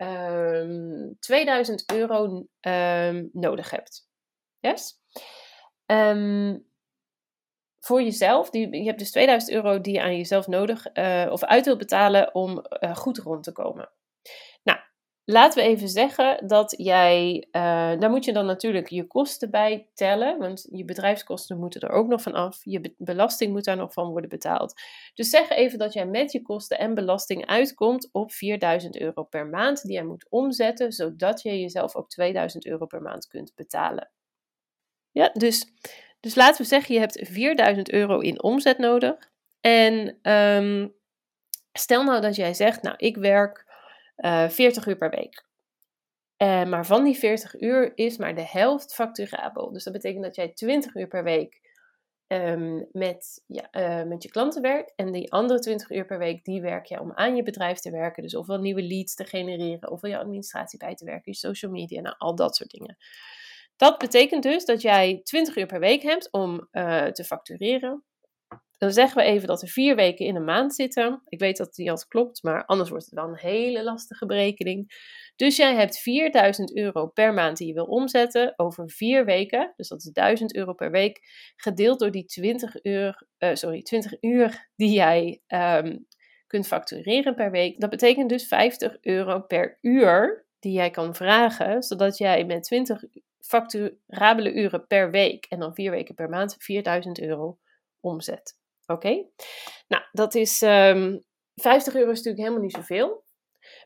2000 0.00 1.84
ehm, 1.86 1.98
euro 1.98 2.46
um, 2.60 3.30
nodig 3.32 3.70
hebt. 3.70 4.08
Yes? 4.58 5.00
Ehm, 5.86 6.58
voor 7.80 8.02
jezelf, 8.02 8.50
die, 8.50 8.76
je 8.76 8.84
hebt 8.84 8.98
dus 8.98 9.10
2000 9.10 9.52
euro 9.52 9.80
die 9.80 9.92
je 9.92 10.02
aan 10.02 10.16
jezelf 10.16 10.46
nodig 10.46 10.96
uh, 10.96 11.28
of 11.30 11.44
uit 11.44 11.64
wilt 11.64 11.78
betalen 11.78 12.34
om 12.34 12.64
uh, 12.80 12.96
goed 12.96 13.18
rond 13.18 13.44
te 13.44 13.52
komen. 13.52 13.90
Laten 15.30 15.62
we 15.62 15.68
even 15.68 15.88
zeggen 15.88 16.46
dat 16.46 16.74
jij, 16.76 17.46
uh, 17.52 17.62
daar 17.98 18.10
moet 18.10 18.24
je 18.24 18.32
dan 18.32 18.46
natuurlijk 18.46 18.88
je 18.88 19.06
kosten 19.06 19.50
bij 19.50 19.88
tellen, 19.94 20.38
want 20.38 20.68
je 20.70 20.84
bedrijfskosten 20.84 21.58
moeten 21.58 21.80
er 21.80 21.90
ook 21.90 22.08
nog 22.08 22.22
van 22.22 22.32
af. 22.32 22.60
Je 22.62 22.94
belasting 22.98 23.52
moet 23.52 23.64
daar 23.64 23.76
nog 23.76 23.92
van 23.92 24.10
worden 24.10 24.28
betaald. 24.28 24.80
Dus 25.14 25.30
zeg 25.30 25.48
even 25.48 25.78
dat 25.78 25.92
jij 25.92 26.06
met 26.06 26.32
je 26.32 26.42
kosten 26.42 26.78
en 26.78 26.94
belasting 26.94 27.46
uitkomt 27.46 28.08
op 28.12 28.32
4000 28.32 29.00
euro 29.00 29.22
per 29.22 29.46
maand 29.46 29.82
die 29.82 29.92
jij 29.92 30.04
moet 30.04 30.26
omzetten, 30.28 30.92
zodat 30.92 31.42
je 31.42 31.60
jezelf 31.60 31.96
ook 31.96 32.08
2000 32.08 32.66
euro 32.66 32.86
per 32.86 33.02
maand 33.02 33.26
kunt 33.26 33.52
betalen. 33.54 34.10
Ja, 35.10 35.30
dus, 35.32 35.72
dus 36.20 36.34
laten 36.34 36.62
we 36.62 36.68
zeggen 36.68 36.94
je 36.94 37.00
hebt 37.00 37.18
4000 37.22 37.90
euro 37.90 38.18
in 38.18 38.42
omzet 38.42 38.78
nodig. 38.78 39.30
En 39.60 40.18
um, 40.32 40.94
stel 41.72 42.04
nou 42.04 42.20
dat 42.20 42.36
jij 42.36 42.54
zegt, 42.54 42.82
nou 42.82 42.94
ik 42.98 43.16
werk 43.16 43.68
40 44.20 44.82
eh, 44.82 44.86
uur 44.86 44.96
per 44.96 45.10
week. 45.10 45.48
Uh, 46.42 46.64
maar 46.64 46.86
van 46.86 47.04
die 47.04 47.16
40 47.16 47.60
uur 47.60 47.92
is 47.94 48.16
maar 48.16 48.34
de 48.34 48.46
helft 48.46 48.94
facturabel. 48.94 49.72
Dus 49.72 49.84
dat 49.84 49.92
betekent 49.92 50.24
dat 50.24 50.34
jij 50.34 50.48
20 50.48 50.94
uur 50.94 51.08
per 51.08 51.22
week 51.22 51.60
um, 52.26 52.88
met, 52.92 53.42
ja, 53.46 53.68
uh, 53.72 54.08
met 54.08 54.22
je 54.22 54.30
klanten 54.30 54.62
werkt. 54.62 54.92
En 54.96 55.12
die 55.12 55.32
andere 55.32 55.60
20 55.60 55.90
uur 55.90 56.06
per 56.06 56.18
week, 56.18 56.44
die 56.44 56.60
werk 56.60 56.86
je 56.86 57.00
om 57.00 57.12
aan 57.12 57.36
je 57.36 57.42
bedrijf 57.42 57.78
te 57.78 57.90
werken. 57.90 58.22
Dus 58.22 58.36
ofwel 58.36 58.58
nieuwe 58.58 58.82
leads 58.82 59.14
te 59.14 59.24
genereren, 59.24 59.90
ofwel 59.90 60.10
je 60.10 60.18
administratie 60.18 60.78
bij 60.78 60.94
te 60.94 61.04
werken, 61.04 61.32
je 61.32 61.38
social 61.38 61.72
media, 61.72 62.00
nou, 62.00 62.14
al 62.18 62.34
dat 62.34 62.56
soort 62.56 62.70
dingen. 62.70 62.96
Dat 63.76 63.98
betekent 63.98 64.42
dus 64.42 64.64
dat 64.64 64.82
jij 64.82 65.20
20 65.24 65.56
uur 65.56 65.66
per 65.66 65.80
week 65.80 66.02
hebt 66.02 66.30
om 66.30 66.68
te 67.12 67.24
factureren. 67.26 68.04
Dan 68.80 68.92
zeggen 68.92 69.22
we 69.22 69.28
even 69.28 69.48
dat 69.48 69.62
er 69.62 69.68
vier 69.68 69.96
weken 69.96 70.26
in 70.26 70.36
een 70.36 70.44
maand 70.44 70.74
zitten. 70.74 71.22
Ik 71.28 71.38
weet 71.38 71.56
dat 71.56 71.74
die 71.74 71.90
altijd 71.90 72.08
klopt, 72.08 72.42
maar 72.42 72.64
anders 72.64 72.90
wordt 72.90 73.04
het 73.04 73.14
wel 73.14 73.28
een 73.28 73.38
hele 73.38 73.82
lastige 73.82 74.26
berekening. 74.26 74.90
Dus 75.36 75.56
jij 75.56 75.74
hebt 75.74 75.98
4000 75.98 76.76
euro 76.76 77.06
per 77.06 77.34
maand 77.34 77.56
die 77.56 77.66
je 77.66 77.72
wil 77.72 77.84
omzetten 77.84 78.52
over 78.56 78.90
vier 78.90 79.24
weken. 79.24 79.72
Dus 79.76 79.88
dat 79.88 79.98
is 79.98 80.10
1000 80.12 80.54
euro 80.54 80.72
per 80.72 80.90
week. 80.90 81.20
Gedeeld 81.56 81.98
door 81.98 82.10
die 82.10 82.24
20 82.24 82.84
uur, 82.84 83.26
uh, 83.38 83.54
sorry, 83.54 83.82
20 83.82 84.12
uur 84.20 84.68
die 84.76 84.92
jij 84.92 85.42
um, 85.48 86.06
kunt 86.46 86.66
factureren 86.66 87.34
per 87.34 87.50
week. 87.50 87.80
Dat 87.80 87.90
betekent 87.90 88.28
dus 88.28 88.46
50 88.46 88.96
euro 89.00 89.40
per 89.40 89.78
uur 89.80 90.46
die 90.58 90.72
jij 90.72 90.90
kan 90.90 91.14
vragen. 91.14 91.82
Zodat 91.82 92.18
jij 92.18 92.44
met 92.44 92.62
20 92.62 93.04
facturabele 93.40 94.52
uren 94.52 94.86
per 94.86 95.10
week 95.10 95.46
en 95.48 95.58
dan 95.58 95.74
vier 95.74 95.90
weken 95.90 96.14
per 96.14 96.28
maand 96.28 96.56
4000 96.58 97.20
euro 97.20 97.58
omzet. 98.00 98.58
Oké? 98.90 99.24
Nou, 99.88 100.04
dat 100.12 100.34
is. 100.34 100.62
Um, 100.62 100.68
ehm, 100.68 101.18
50 101.54 101.94
euro 101.94 102.10
is 102.10 102.16
natuurlijk 102.16 102.42
helemaal 102.42 102.62
niet 102.62 102.74
zoveel. 102.74 103.24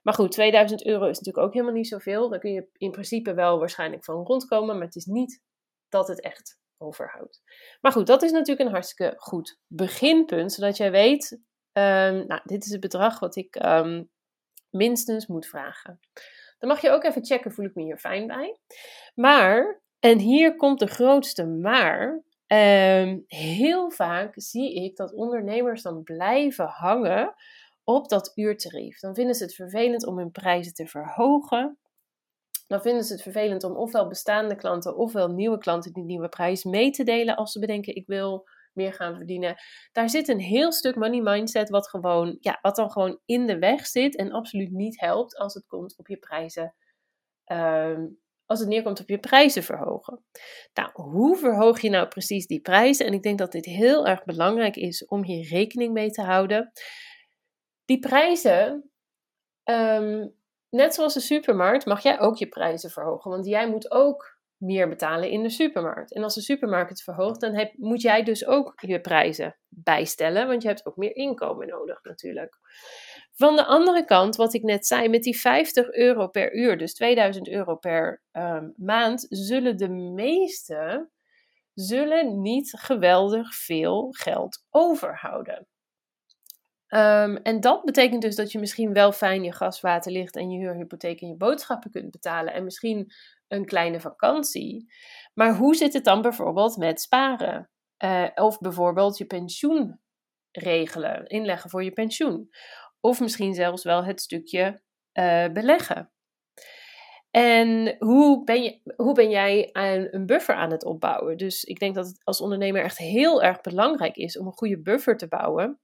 Maar 0.02 0.14
goed, 0.14 0.30
2000 0.30 0.86
euro 0.86 1.08
is 1.08 1.18
natuurlijk 1.18 1.46
ook 1.46 1.52
helemaal 1.52 1.74
niet 1.74 1.88
zoveel. 1.88 2.28
Daar 2.28 2.38
kun 2.38 2.52
je 2.52 2.68
in 2.76 2.90
principe 2.90 3.34
wel 3.34 3.58
waarschijnlijk 3.58 4.04
van 4.04 4.24
rondkomen, 4.24 4.76
maar 4.76 4.86
het 4.86 4.96
is 4.96 5.04
niet 5.04 5.42
dat 5.88 6.08
het 6.08 6.20
echt 6.20 6.58
overhoudt. 6.78 7.42
Maar 7.80 7.92
goed, 7.92 8.06
dat 8.06 8.22
is 8.22 8.30
natuurlijk 8.30 8.66
een 8.68 8.74
hartstikke 8.74 9.14
goed 9.16 9.58
beginpunt, 9.66 10.52
zodat 10.52 10.76
jij 10.76 10.90
weet 10.90 11.42
Ehm, 11.74 12.26
nou, 12.26 12.40
dit 12.44 12.64
is 12.64 12.70
het 12.70 12.80
bedrag 12.80 13.18
wat 13.18 13.36
ik 13.36 13.54
ehm, 13.54 14.04
minstens 14.70 15.26
moet 15.26 15.46
vragen. 15.46 16.00
Dan 16.58 16.68
mag 16.68 16.80
je 16.80 16.90
ook 16.90 17.04
even 17.04 17.24
checken, 17.24 17.52
voel 17.52 17.64
ik 17.64 17.74
me 17.74 17.82
hier 17.82 17.98
fijn 17.98 18.26
bij. 18.26 18.58
Maar, 19.14 19.82
en 19.98 20.18
hier 20.18 20.56
komt 20.56 20.78
de 20.78 20.86
grootste 20.86 21.46
maar. 21.46 22.22
Ehm, 22.54 23.18
heel 23.26 23.90
vaak 23.90 24.32
zie 24.34 24.74
ik 24.74 24.96
dat 24.96 25.12
ondernemers 25.12 25.82
dan 25.82 26.02
blijven 26.02 26.66
hangen 26.66 27.34
op 27.84 28.08
dat 28.08 28.32
uurtarief. 28.34 29.00
Dan 29.00 29.14
vinden 29.14 29.34
ze 29.34 29.44
het 29.44 29.54
vervelend 29.54 30.06
om 30.06 30.18
hun 30.18 30.30
prijzen 30.30 30.74
te 30.74 30.86
verhogen. 30.86 31.78
Dan 32.66 32.82
vinden 32.82 33.04
ze 33.04 33.12
het 33.12 33.22
vervelend 33.22 33.64
om 33.64 33.76
ofwel 33.76 34.08
bestaande 34.08 34.56
klanten 34.56 34.96
ofwel 34.96 35.28
nieuwe 35.28 35.58
klanten 35.58 35.92
die 35.92 36.04
nieuwe 36.04 36.28
prijs 36.28 36.64
mee 36.64 36.90
te 36.90 37.04
delen 37.04 37.36
als 37.36 37.52
ze 37.52 37.58
bedenken 37.58 37.94
ik 37.94 38.06
wil 38.06 38.48
meer 38.72 38.92
gaan 38.92 39.16
verdienen. 39.16 39.54
Daar 39.92 40.10
zit 40.10 40.28
een 40.28 40.40
heel 40.40 40.72
stuk 40.72 40.94
money 40.94 41.20
mindset 41.20 41.70
wat, 41.70 41.88
gewoon, 41.88 42.36
ja, 42.40 42.58
wat 42.62 42.76
dan 42.76 42.90
gewoon 42.90 43.20
in 43.24 43.46
de 43.46 43.58
weg 43.58 43.86
zit 43.86 44.16
en 44.16 44.32
absoluut 44.32 44.70
niet 44.70 45.00
helpt 45.00 45.36
als 45.36 45.54
het 45.54 45.66
komt 45.66 45.98
op 45.98 46.08
je 46.08 46.18
prijzen. 46.18 46.74
Ehm, 47.44 48.06
als 48.46 48.60
het 48.60 48.68
neerkomt 48.68 49.00
op 49.00 49.08
je 49.08 49.18
prijzen 49.18 49.62
verhogen. 49.62 50.24
Nou, 50.74 50.90
hoe 50.92 51.36
verhoog 51.36 51.80
je 51.80 51.90
nou 51.90 52.08
precies 52.08 52.46
die 52.46 52.60
prijzen? 52.60 53.06
En 53.06 53.12
ik 53.12 53.22
denk 53.22 53.38
dat 53.38 53.52
dit 53.52 53.64
heel 53.64 54.06
erg 54.06 54.24
belangrijk 54.24 54.76
is 54.76 55.06
om 55.06 55.24
hier 55.24 55.48
rekening 55.48 55.92
mee 55.92 56.10
te 56.10 56.22
houden. 56.22 56.72
Die 57.84 57.98
prijzen, 57.98 58.90
ehm, 59.62 60.28
net 60.68 60.94
zoals 60.94 61.14
de 61.14 61.20
supermarkt, 61.20 61.86
mag 61.86 62.02
jij 62.02 62.20
ook 62.20 62.36
je 62.36 62.48
prijzen 62.48 62.90
verhogen. 62.90 63.30
Want 63.30 63.46
jij 63.46 63.68
moet 63.68 63.90
ook 63.90 64.34
meer 64.56 64.88
betalen 64.88 65.30
in 65.30 65.42
de 65.42 65.50
supermarkt. 65.50 66.14
En 66.14 66.22
als 66.22 66.34
de 66.34 66.40
supermarkt 66.40 66.90
het 66.90 67.02
verhoogt, 67.02 67.40
dan 67.40 67.54
heb, 67.54 67.72
moet 67.76 68.02
jij 68.02 68.22
dus 68.22 68.46
ook 68.46 68.72
je 68.86 69.00
prijzen 69.00 69.56
bijstellen, 69.68 70.46
want 70.46 70.62
je 70.62 70.68
hebt 70.68 70.86
ook 70.86 70.96
meer 70.96 71.16
inkomen 71.16 71.66
nodig 71.66 72.02
natuurlijk. 72.02 72.58
Van 73.34 73.56
de 73.56 73.64
andere 73.64 74.04
kant, 74.04 74.36
wat 74.36 74.54
ik 74.54 74.62
net 74.62 74.86
zei, 74.86 75.08
met 75.08 75.22
die 75.22 75.38
50 75.38 75.90
euro 75.92 76.28
per 76.28 76.54
uur, 76.54 76.78
dus 76.78 76.94
2000 76.94 77.48
euro 77.48 77.76
per 77.76 78.22
um, 78.32 78.74
maand, 78.76 79.26
zullen 79.28 79.76
de 79.76 79.88
meesten 79.88 81.12
zullen 81.74 82.40
niet 82.40 82.72
geweldig 82.76 83.54
veel 83.54 84.08
geld 84.10 84.64
overhouden. 84.70 85.66
Um, 86.88 87.36
en 87.36 87.60
dat 87.60 87.84
betekent 87.84 88.22
dus 88.22 88.36
dat 88.36 88.52
je 88.52 88.58
misschien 88.58 88.92
wel 88.92 89.12
fijn 89.12 89.42
je 89.42 89.52
gas, 89.52 89.80
water, 89.80 90.12
licht 90.12 90.36
en 90.36 90.50
je 90.50 90.58
huurhypotheek 90.58 91.20
en 91.20 91.28
je 91.28 91.36
boodschappen 91.36 91.90
kunt 91.90 92.10
betalen. 92.10 92.52
En 92.52 92.64
misschien 92.64 93.12
een 93.48 93.64
kleine 93.64 94.00
vakantie. 94.00 94.92
Maar 95.34 95.56
hoe 95.56 95.74
zit 95.74 95.92
het 95.92 96.04
dan 96.04 96.22
bijvoorbeeld 96.22 96.76
met 96.76 97.00
sparen? 97.00 97.70
Uh, 98.04 98.28
of 98.34 98.58
bijvoorbeeld 98.58 99.18
je 99.18 99.24
pensioen 99.26 100.00
regelen, 100.50 101.26
inleggen 101.26 101.70
voor 101.70 101.84
je 101.84 101.92
pensioen. 101.92 102.48
Of 103.04 103.20
misschien 103.20 103.54
zelfs 103.54 103.82
wel 103.82 104.04
het 104.04 104.20
stukje 104.20 104.80
uh, 105.12 105.48
beleggen. 105.48 106.10
En 107.30 107.96
hoe 107.98 108.44
ben, 108.44 108.62
je, 108.62 108.80
hoe 108.96 109.14
ben 109.14 109.30
jij 109.30 109.70
een, 109.72 110.14
een 110.14 110.26
buffer 110.26 110.54
aan 110.54 110.70
het 110.70 110.84
opbouwen? 110.84 111.36
Dus 111.36 111.64
ik 111.64 111.78
denk 111.78 111.94
dat 111.94 112.06
het 112.06 112.20
als 112.24 112.40
ondernemer 112.40 112.82
echt 112.82 112.98
heel 112.98 113.42
erg 113.42 113.60
belangrijk 113.60 114.16
is 114.16 114.38
om 114.38 114.46
een 114.46 114.52
goede 114.52 114.82
buffer 114.82 115.16
te 115.16 115.28
bouwen 115.28 115.80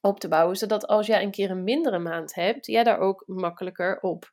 op 0.00 0.20
te 0.20 0.28
bouwen, 0.28 0.56
zodat 0.56 0.86
als 0.86 1.06
jij 1.06 1.22
een 1.22 1.30
keer 1.30 1.50
een 1.50 1.64
mindere 1.64 1.98
maand 1.98 2.34
hebt, 2.34 2.66
jij 2.66 2.84
daar 2.84 2.98
ook 2.98 3.22
makkelijker 3.26 4.00
op 4.00 4.30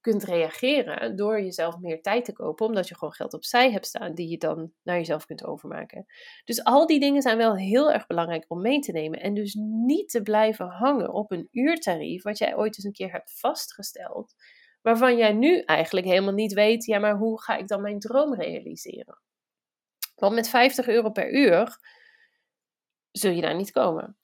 kunt 0.00 0.24
reageren 0.24 1.16
door 1.16 1.40
jezelf 1.40 1.78
meer 1.78 2.02
tijd 2.02 2.24
te 2.24 2.32
kopen, 2.32 2.66
omdat 2.66 2.88
je 2.88 2.94
gewoon 2.94 3.14
geld 3.14 3.34
opzij 3.34 3.70
hebt 3.72 3.86
staan 3.86 4.14
die 4.14 4.28
je 4.28 4.38
dan 4.38 4.72
naar 4.82 4.96
jezelf 4.96 5.26
kunt 5.26 5.44
overmaken. 5.44 6.06
Dus 6.44 6.64
al 6.64 6.86
die 6.86 7.00
dingen 7.00 7.22
zijn 7.22 7.36
wel 7.36 7.56
heel 7.56 7.92
erg 7.92 8.06
belangrijk 8.06 8.44
om 8.48 8.60
mee 8.60 8.78
te 8.78 8.92
nemen 8.92 9.20
en 9.20 9.34
dus 9.34 9.54
niet 9.86 10.08
te 10.08 10.22
blijven 10.22 10.66
hangen 10.66 11.12
op 11.12 11.32
een 11.32 11.48
uurtarief 11.50 12.22
wat 12.22 12.38
jij 12.38 12.56
ooit 12.56 12.76
eens 12.76 12.84
een 12.84 12.92
keer 12.92 13.12
hebt 13.12 13.38
vastgesteld, 13.40 14.34
waarvan 14.82 15.16
jij 15.16 15.32
nu 15.32 15.60
eigenlijk 15.60 16.06
helemaal 16.06 16.34
niet 16.34 16.52
weet, 16.52 16.84
ja 16.84 16.98
maar 16.98 17.16
hoe 17.16 17.42
ga 17.42 17.56
ik 17.56 17.68
dan 17.68 17.82
mijn 17.82 17.98
droom 17.98 18.34
realiseren? 18.34 19.20
Want 20.14 20.34
met 20.34 20.48
50 20.48 20.88
euro 20.88 21.10
per 21.10 21.32
uur 21.32 21.78
zul 23.10 23.32
je 23.32 23.40
daar 23.40 23.56
niet 23.56 23.70
komen. 23.70 24.16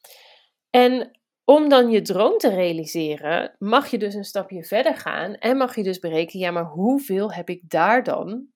En 0.71 1.21
om 1.45 1.69
dan 1.69 1.91
je 1.91 2.03
droom 2.03 2.39
te 2.39 2.49
realiseren, 2.49 3.57
mag 3.59 3.87
je 3.87 3.99
dus 3.99 4.15
een 4.15 4.25
stapje 4.25 4.65
verder 4.65 4.97
gaan 4.97 5.35
en 5.35 5.57
mag 5.57 5.77
je 5.77 5.83
dus 5.83 5.99
berekenen, 5.99 6.47
ja, 6.47 6.53
maar 6.53 6.65
hoeveel 6.65 7.33
heb 7.33 7.49
ik 7.49 7.71
daar 7.71 8.03
dan 8.03 8.49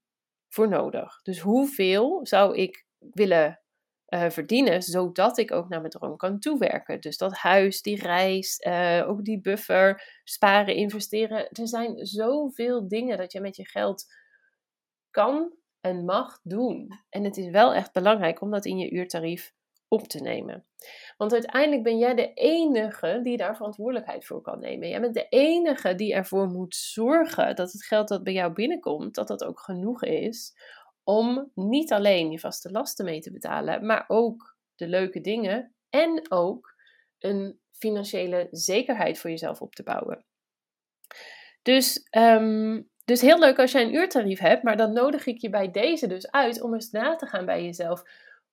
voor 0.48 0.68
nodig? 0.68 1.22
Dus 1.22 1.40
hoeveel 1.40 2.20
zou 2.26 2.56
ik 2.56 2.86
willen 2.98 3.60
uh, 4.08 4.30
verdienen, 4.30 4.82
zodat 4.82 5.38
ik 5.38 5.52
ook 5.52 5.68
naar 5.68 5.80
mijn 5.80 5.92
droom 5.92 6.16
kan 6.16 6.38
toewerken? 6.38 7.00
Dus 7.00 7.16
dat 7.16 7.32
huis, 7.32 7.82
die 7.82 8.02
reis, 8.02 8.60
uh, 8.66 9.04
ook 9.08 9.24
die 9.24 9.40
buffer, 9.40 10.20
sparen, 10.24 10.74
investeren. 10.74 11.48
Er 11.50 11.68
zijn 11.68 12.06
zoveel 12.06 12.88
dingen 12.88 13.18
dat 13.18 13.32
je 13.32 13.40
met 13.40 13.56
je 13.56 13.68
geld 13.68 14.04
kan 15.10 15.52
en 15.80 16.04
mag 16.04 16.38
doen. 16.42 16.88
En 17.08 17.24
het 17.24 17.36
is 17.36 17.50
wel 17.50 17.74
echt 17.74 17.92
belangrijk 17.92 18.40
om 18.40 18.50
dat 18.50 18.64
in 18.64 18.78
je 18.78 18.90
uurtarief 18.90 19.52
op 19.88 20.08
te 20.08 20.20
nemen. 20.20 20.64
Want 21.16 21.32
uiteindelijk 21.32 21.82
ben 21.82 21.98
jij 21.98 22.14
de 22.14 22.32
enige 22.34 23.20
die 23.22 23.36
daar 23.36 23.56
verantwoordelijkheid 23.56 24.24
voor 24.24 24.40
kan 24.40 24.60
nemen. 24.60 24.88
Jij 24.88 25.00
bent 25.00 25.14
de 25.14 25.28
enige 25.28 25.94
die 25.94 26.14
ervoor 26.14 26.46
moet 26.46 26.74
zorgen 26.74 27.56
dat 27.56 27.72
het 27.72 27.84
geld 27.84 28.08
dat 28.08 28.22
bij 28.22 28.32
jou 28.32 28.52
binnenkomt, 28.52 29.14
dat 29.14 29.28
dat 29.28 29.44
ook 29.44 29.60
genoeg 29.60 30.02
is 30.02 30.56
om 31.04 31.50
niet 31.54 31.92
alleen 31.92 32.30
je 32.30 32.38
vaste 32.38 32.70
lasten 32.70 33.04
mee 33.04 33.20
te 33.20 33.32
betalen, 33.32 33.86
maar 33.86 34.04
ook 34.08 34.56
de 34.76 34.88
leuke 34.88 35.20
dingen 35.20 35.74
en 35.90 36.30
ook 36.30 36.74
een 37.18 37.60
financiële 37.72 38.48
zekerheid 38.50 39.18
voor 39.18 39.30
jezelf 39.30 39.60
op 39.60 39.74
te 39.74 39.82
bouwen. 39.82 40.24
Dus, 41.62 42.06
um, 42.10 42.90
dus 43.04 43.20
heel 43.20 43.38
leuk 43.38 43.58
als 43.58 43.72
jij 43.72 43.82
een 43.82 43.94
uurtarief 43.94 44.38
hebt, 44.38 44.62
maar 44.62 44.76
dan 44.76 44.92
nodig 44.92 45.26
ik 45.26 45.38
je 45.38 45.50
bij 45.50 45.70
deze 45.70 46.06
dus 46.06 46.30
uit 46.30 46.62
om 46.62 46.74
eens 46.74 46.90
na 46.90 47.16
te 47.16 47.26
gaan 47.26 47.46
bij 47.46 47.64
jezelf 47.64 48.02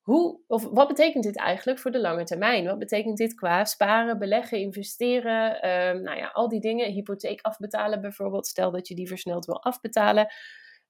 hoe, 0.05 0.39
of 0.47 0.67
wat 0.71 0.87
betekent 0.87 1.23
dit 1.23 1.37
eigenlijk 1.37 1.79
voor 1.79 1.91
de 1.91 1.99
lange 1.99 2.23
termijn? 2.23 2.65
Wat 2.65 2.79
betekent 2.79 3.17
dit 3.17 3.35
qua 3.35 3.65
sparen, 3.65 4.19
beleggen, 4.19 4.57
investeren? 4.57 5.69
Um, 5.69 6.01
nou 6.01 6.17
ja, 6.17 6.27
al 6.27 6.49
die 6.49 6.59
dingen. 6.59 6.91
Hypotheek 6.91 7.41
afbetalen 7.41 8.01
bijvoorbeeld. 8.01 8.47
Stel 8.47 8.71
dat 8.71 8.87
je 8.87 8.95
die 8.95 9.07
versneld 9.07 9.45
wil 9.45 9.63
afbetalen. 9.63 10.27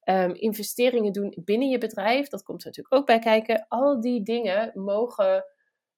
Um, 0.04 0.34
investeringen 0.34 1.12
doen 1.12 1.38
binnen 1.44 1.70
je 1.70 1.78
bedrijf. 1.78 2.28
Dat 2.28 2.44
komt 2.44 2.62
er 2.62 2.68
natuurlijk 2.68 2.96
ook 2.96 3.06
bij 3.06 3.20
kijken. 3.20 3.66
Al 3.68 4.02
die 4.02 4.24
dingen 4.24 4.72
mogen, 4.74 5.46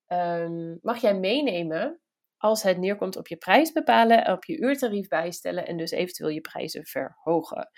um, 0.07 0.79
mag 0.81 1.01
jij 1.01 1.19
meenemen 1.19 1.99
als 2.37 2.63
het 2.63 2.77
neerkomt 2.77 3.15
op 3.15 3.27
je 3.27 3.37
prijs 3.37 3.71
bepalen, 3.71 4.31
op 4.31 4.45
je 4.45 4.57
uurtarief 4.57 5.07
bijstellen 5.07 5.67
en 5.67 5.77
dus 5.77 5.91
eventueel 5.91 6.29
je 6.29 6.41
prijzen 6.41 6.85
verhogen. 6.85 7.69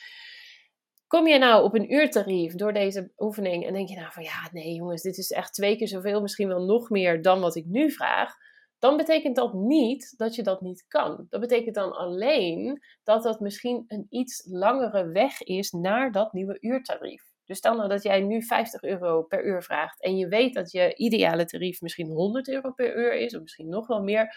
Kom 1.10 1.28
je 1.28 1.38
nou 1.38 1.64
op 1.64 1.76
een 1.76 1.94
uurtarief 1.94 2.56
door 2.56 2.74
deze 2.74 3.12
oefening 3.18 3.66
en 3.66 3.74
denk 3.74 3.90
je 3.90 3.96
nou 3.96 4.12
van 4.12 4.24
ja, 4.24 4.50
nee 4.52 4.74
jongens, 4.74 5.02
dit 5.02 5.18
is 5.18 5.32
echt 5.32 5.54
twee 5.54 5.78
keer 5.78 5.88
zoveel, 5.88 6.22
misschien 6.22 6.48
wel 6.48 6.66
nog 6.66 6.90
meer 6.90 7.22
dan 7.22 7.40
wat 7.40 7.56
ik 7.56 7.66
nu 7.66 7.92
vraag, 7.92 8.36
dan 8.80 8.98
betekent 8.98 9.36
dat 9.36 9.54
niet 9.54 10.14
dat 10.18 10.36
je 10.36 10.44
dat 10.44 10.62
niet 10.62 10.86
kan. 10.88 11.26
Dat 11.30 11.40
betekent 11.40 11.76
dan 11.76 11.92
alleen 11.92 12.82
dat 13.04 13.24
dat 13.24 13.40
misschien 13.40 13.84
een 13.88 14.06
iets 14.10 14.48
langere 14.50 15.08
weg 15.08 15.42
is 15.42 15.72
naar 15.72 16.12
dat 16.12 16.34
nieuwe 16.34 16.58
uurtarief. 16.60 17.24
Dus 17.46 17.58
stel 17.58 17.76
nou 17.76 17.90
dat 17.90 18.04
jij 18.04 18.22
nu 18.22 18.44
50 18.44 18.82
euro 18.82 19.24
per 19.24 19.46
uur 19.46 19.64
vraagt 19.64 20.02
en 20.02 20.18
je 20.18 20.28
weet 20.28 20.54
dat 20.54 20.72
je 20.72 20.96
ideale 20.96 21.46
tarief 21.46 21.82
misschien 21.82 22.08
100 22.08 22.50
euro 22.50 22.72
per 22.72 22.98
uur 22.98 23.14
is, 23.14 23.36
of 23.36 23.42
misschien 23.42 23.70
nog 23.70 23.88
wel 23.88 24.04
meer, 24.04 24.36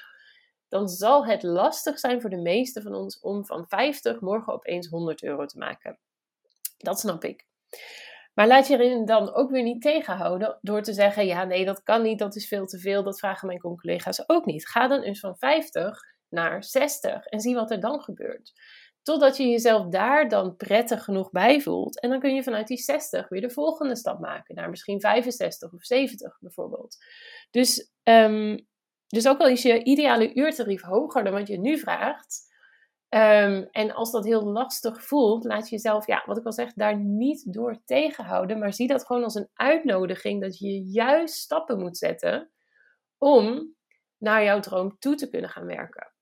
dan 0.68 0.88
zal 0.88 1.26
het 1.26 1.42
lastig 1.42 1.98
zijn 1.98 2.20
voor 2.20 2.30
de 2.30 2.42
meeste 2.42 2.82
van 2.82 2.94
ons 2.94 3.20
om 3.20 3.46
van 3.46 3.64
50 3.68 4.20
morgen 4.20 4.52
opeens 4.52 4.88
100 4.88 5.22
euro 5.22 5.46
te 5.46 5.58
maken. 5.58 5.98
Dat 6.82 7.00
snap 7.00 7.24
ik. 7.24 7.46
Maar 8.34 8.46
laat 8.46 8.66
je 8.66 8.74
erin 8.74 9.04
dan 9.04 9.34
ook 9.34 9.50
weer 9.50 9.62
niet 9.62 9.82
tegenhouden 9.82 10.58
door 10.60 10.82
te 10.82 10.92
zeggen: 10.92 11.26
ja, 11.26 11.44
nee, 11.44 11.64
dat 11.64 11.82
kan 11.82 12.02
niet, 12.02 12.18
dat 12.18 12.36
is 12.36 12.48
veel 12.48 12.66
te 12.66 12.78
veel. 12.78 13.02
Dat 13.02 13.18
vragen 13.18 13.46
mijn 13.46 13.60
collega's 13.60 14.24
ook 14.26 14.44
niet. 14.44 14.68
Ga 14.68 14.88
dan 14.88 15.02
eens 15.02 15.20
van 15.20 15.36
50 15.36 16.00
naar 16.28 16.64
60 16.64 17.24
en 17.24 17.40
zie 17.40 17.54
wat 17.54 17.70
er 17.70 17.80
dan 17.80 18.00
gebeurt. 18.00 18.52
Totdat 19.02 19.36
je 19.36 19.48
jezelf 19.48 19.88
daar 19.88 20.28
dan 20.28 20.56
prettig 20.56 21.04
genoeg 21.04 21.30
bij 21.30 21.60
voelt. 21.60 22.00
En 22.00 22.10
dan 22.10 22.20
kun 22.20 22.34
je 22.34 22.42
vanuit 22.42 22.66
die 22.66 22.76
60 22.76 23.28
weer 23.28 23.40
de 23.40 23.50
volgende 23.50 23.96
stap 23.96 24.20
maken. 24.20 24.54
Naar 24.54 24.70
misschien 24.70 25.00
65 25.00 25.72
of 25.72 25.84
70 25.84 26.38
bijvoorbeeld. 26.40 26.96
Dus, 27.50 27.92
um, 28.02 28.66
dus 29.06 29.28
ook 29.28 29.38
al 29.38 29.48
is 29.48 29.62
je 29.62 29.84
ideale 29.84 30.34
uurtarief 30.34 30.82
hoger 30.82 31.24
dan 31.24 31.32
wat 31.32 31.48
je 31.48 31.58
nu 31.58 31.78
vraagt 31.78 32.51
Um, 33.14 33.68
en 33.70 33.94
als 33.94 34.10
dat 34.10 34.24
heel 34.24 34.44
lastig 34.44 35.04
voelt, 35.04 35.44
laat 35.44 35.68
je 35.68 35.74
jezelf, 35.74 36.06
ja, 36.06 36.22
wat 36.26 36.38
ik 36.38 36.44
al 36.44 36.52
zeg, 36.52 36.72
daar 36.72 36.96
niet 36.98 37.52
door 37.52 37.82
tegenhouden. 37.84 38.58
Maar 38.58 38.72
zie 38.72 38.86
dat 38.86 39.06
gewoon 39.06 39.24
als 39.24 39.34
een 39.34 39.48
uitnodiging 39.54 40.40
dat 40.40 40.58
je 40.58 40.82
juist 40.82 41.34
stappen 41.34 41.78
moet 41.78 41.98
zetten 41.98 42.50
om 43.18 43.74
naar 44.18 44.44
jouw 44.44 44.60
droom 44.60 44.98
toe 44.98 45.14
te 45.14 45.28
kunnen 45.28 45.50
gaan 45.50 45.66
werken. 45.66 46.12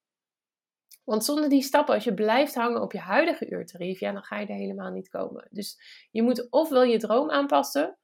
Want 1.04 1.24
zonder 1.24 1.48
die 1.48 1.62
stappen, 1.62 1.94
als 1.94 2.04
je 2.04 2.14
blijft 2.14 2.54
hangen 2.54 2.82
op 2.82 2.92
je 2.92 2.98
huidige 2.98 3.50
uurtarief, 3.50 4.00
ja, 4.00 4.12
dan 4.12 4.22
ga 4.22 4.38
je 4.38 4.46
er 4.46 4.54
helemaal 4.54 4.90
niet 4.90 5.08
komen. 5.08 5.48
Dus 5.50 5.78
je 6.10 6.22
moet 6.22 6.50
ofwel 6.50 6.82
je 6.82 6.98
droom 6.98 7.30
aanpassen, 7.30 7.98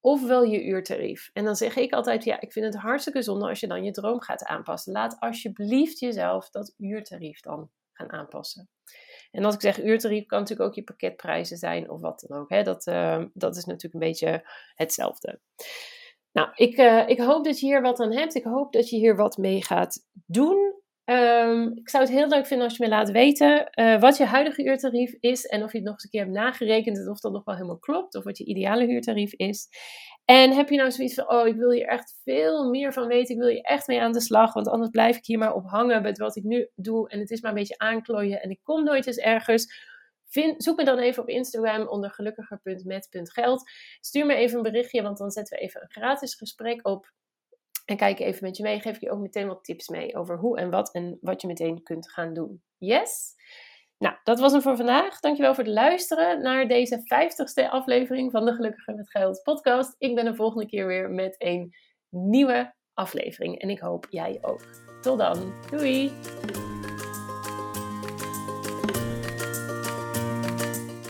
ofwel 0.00 0.42
je 0.42 0.64
uurtarief. 0.64 1.30
En 1.32 1.44
dan 1.44 1.56
zeg 1.56 1.76
ik 1.76 1.92
altijd, 1.92 2.24
ja, 2.24 2.40
ik 2.40 2.52
vind 2.52 2.66
het 2.66 2.82
hartstikke 2.82 3.22
zonde 3.22 3.48
als 3.48 3.60
je 3.60 3.66
dan 3.66 3.84
je 3.84 3.90
droom 3.90 4.20
gaat 4.20 4.44
aanpassen. 4.44 4.92
Laat 4.92 5.20
alsjeblieft 5.20 5.98
jezelf 5.98 6.50
dat 6.50 6.74
uurtarief 6.76 7.40
dan 7.40 7.70
aanpassen. 8.08 8.68
En 9.30 9.44
als 9.44 9.54
ik 9.54 9.60
zeg 9.60 9.82
uurtarief, 9.82 10.26
kan 10.26 10.38
natuurlijk 10.38 10.68
ook 10.68 10.74
je 10.74 10.82
pakketprijzen 10.84 11.56
zijn 11.56 11.90
of 11.90 12.00
wat 12.00 12.24
dan 12.26 12.38
ook. 12.38 12.50
Hè? 12.50 12.62
Dat, 12.62 12.86
uh, 12.86 13.24
dat 13.32 13.56
is 13.56 13.64
natuurlijk 13.64 13.94
een 13.94 14.10
beetje 14.10 14.50
hetzelfde. 14.74 15.40
Nou, 16.32 16.48
ik, 16.54 16.78
uh, 16.78 17.08
ik 17.08 17.18
hoop 17.18 17.44
dat 17.44 17.60
je 17.60 17.66
hier 17.66 17.82
wat 17.82 18.00
aan 18.00 18.12
hebt. 18.12 18.34
Ik 18.34 18.44
hoop 18.44 18.72
dat 18.72 18.88
je 18.88 18.96
hier 18.96 19.16
wat 19.16 19.36
mee 19.36 19.64
gaat 19.64 20.06
doen. 20.26 20.78
Um, 21.04 21.72
ik 21.74 21.88
zou 21.88 22.04
het 22.04 22.12
heel 22.12 22.28
leuk 22.28 22.46
vinden 22.46 22.66
als 22.66 22.76
je 22.76 22.84
me 22.84 22.90
laat 22.90 23.10
weten 23.10 23.70
uh, 23.74 24.00
wat 24.00 24.16
je 24.16 24.24
huidige 24.24 24.64
uurtarief 24.64 25.16
is 25.20 25.46
en 25.46 25.62
of 25.62 25.72
je 25.72 25.78
het 25.78 25.86
nog 25.86 25.94
eens 25.94 26.04
een 26.04 26.10
keer 26.10 26.20
hebt 26.20 26.34
nagerekend 26.34 26.98
en 26.98 27.10
of 27.10 27.20
dat 27.20 27.32
nog 27.32 27.44
wel 27.44 27.54
helemaal 27.54 27.78
klopt 27.78 28.14
of 28.14 28.24
wat 28.24 28.38
je 28.38 28.44
ideale 28.44 28.88
uurtarief 28.88 29.32
is. 29.32 29.68
En 30.30 30.52
heb 30.52 30.68
je 30.68 30.76
nou 30.76 30.90
zoiets 30.90 31.14
van, 31.14 31.30
oh, 31.30 31.46
ik 31.46 31.56
wil 31.56 31.70
hier 31.70 31.86
echt 31.86 32.20
veel 32.24 32.68
meer 32.68 32.92
van 32.92 33.06
weten, 33.06 33.34
ik 33.34 33.40
wil 33.40 33.50
hier 33.50 33.60
echt 33.60 33.86
mee 33.86 34.00
aan 34.00 34.12
de 34.12 34.20
slag, 34.20 34.52
want 34.52 34.68
anders 34.68 34.90
blijf 34.90 35.16
ik 35.16 35.24
hier 35.24 35.38
maar 35.38 35.54
op 35.54 35.66
hangen 35.66 36.02
met 36.02 36.18
wat 36.18 36.36
ik 36.36 36.42
nu 36.42 36.68
doe 36.74 37.08
en 37.08 37.18
het 37.18 37.30
is 37.30 37.40
maar 37.40 37.50
een 37.50 37.56
beetje 37.56 37.78
aanklooien 37.78 38.42
en 38.42 38.50
ik 38.50 38.60
kom 38.62 38.84
nooit 38.84 39.06
eens 39.06 39.16
ergens. 39.16 39.88
Zoek 40.56 40.76
me 40.76 40.84
dan 40.84 40.98
even 40.98 41.22
op 41.22 41.28
Instagram 41.28 41.88
onder 41.88 42.10
gelukkiger.met.geld. 42.10 43.70
Stuur 44.00 44.26
me 44.26 44.34
even 44.34 44.56
een 44.56 44.62
berichtje, 44.62 45.02
want 45.02 45.18
dan 45.18 45.30
zetten 45.30 45.58
we 45.58 45.64
even 45.64 45.82
een 45.82 45.90
gratis 45.90 46.34
gesprek 46.34 46.86
op. 46.86 47.12
En 47.84 47.96
kijk 47.96 48.18
even 48.18 48.44
met 48.44 48.56
je 48.56 48.62
mee. 48.62 48.80
Geef 48.80 48.94
ik 48.94 49.00
je 49.00 49.10
ook 49.10 49.20
meteen 49.20 49.46
wat 49.46 49.64
tips 49.64 49.88
mee 49.88 50.16
over 50.16 50.38
hoe 50.38 50.58
en 50.58 50.70
wat 50.70 50.92
en 50.92 51.18
wat 51.20 51.40
je 51.40 51.46
meteen 51.46 51.82
kunt 51.82 52.10
gaan 52.10 52.34
doen. 52.34 52.62
Yes? 52.78 53.34
Nou, 54.00 54.14
dat 54.24 54.40
was 54.40 54.52
hem 54.52 54.62
voor 54.62 54.76
vandaag. 54.76 55.20
Dankjewel 55.20 55.54
voor 55.54 55.64
het 55.64 55.72
luisteren 55.72 56.42
naar 56.42 56.68
deze 56.68 56.98
50ste 56.98 57.70
aflevering 57.70 58.30
van 58.30 58.44
de 58.44 58.52
Gelukkiger 58.52 58.94
met 58.94 59.10
Geld 59.10 59.42
podcast. 59.42 59.94
Ik 59.98 60.14
ben 60.14 60.24
de 60.24 60.34
volgende 60.34 60.66
keer 60.66 60.86
weer 60.86 61.10
met 61.10 61.34
een 61.38 61.74
nieuwe 62.08 62.74
aflevering. 62.94 63.58
En 63.58 63.70
ik 63.70 63.78
hoop 63.78 64.06
jij 64.10 64.38
ook. 64.40 64.60
Tot 65.02 65.18
dan. 65.18 65.52
Doei! 65.70 66.12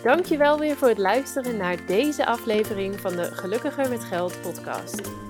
Dankjewel 0.03 0.59
weer 0.59 0.77
voor 0.77 0.89
het 0.89 0.99
luisteren 0.99 1.57
naar 1.57 1.87
deze 1.87 2.27
aflevering 2.27 3.01
van 3.01 3.17
de 3.17 3.25
Gelukkiger 3.25 3.89
met 3.89 4.05
Geld 4.05 4.41
podcast. 4.43 5.30